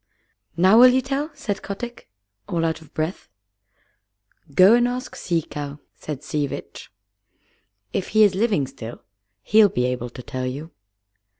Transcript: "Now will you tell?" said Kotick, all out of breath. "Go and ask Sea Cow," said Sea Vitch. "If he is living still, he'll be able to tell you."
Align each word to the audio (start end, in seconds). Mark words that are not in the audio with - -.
"Now 0.57 0.79
will 0.79 0.87
you 0.87 1.01
tell?" 1.01 1.29
said 1.35 1.61
Kotick, 1.61 2.09
all 2.49 2.65
out 2.65 2.81
of 2.81 2.91
breath. 2.91 3.29
"Go 4.51 4.73
and 4.73 4.87
ask 4.87 5.15
Sea 5.15 5.43
Cow," 5.43 5.77
said 5.93 6.23
Sea 6.23 6.47
Vitch. 6.47 6.91
"If 7.93 8.07
he 8.07 8.23
is 8.23 8.33
living 8.33 8.65
still, 8.65 9.03
he'll 9.43 9.69
be 9.69 9.85
able 9.85 10.09
to 10.09 10.23
tell 10.23 10.47
you." 10.47 10.71